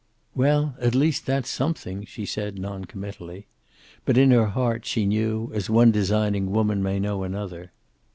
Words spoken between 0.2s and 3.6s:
"Well, at least that's something," she said, noncommittally.